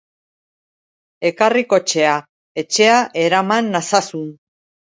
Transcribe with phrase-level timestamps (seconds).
[1.29, 2.15] Ekarri kotxea,
[2.65, 4.29] etxea eraman nazazun.